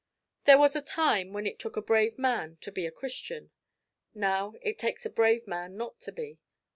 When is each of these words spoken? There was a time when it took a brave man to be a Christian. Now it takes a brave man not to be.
There 0.45 0.57
was 0.57 0.75
a 0.75 0.81
time 0.81 1.31
when 1.31 1.45
it 1.45 1.59
took 1.59 1.77
a 1.77 1.79
brave 1.83 2.17
man 2.17 2.57
to 2.61 2.71
be 2.71 2.87
a 2.87 2.91
Christian. 2.91 3.51
Now 4.15 4.55
it 4.63 4.79
takes 4.79 5.05
a 5.05 5.11
brave 5.11 5.45
man 5.45 5.77
not 5.77 5.99
to 6.01 6.11
be. 6.11 6.39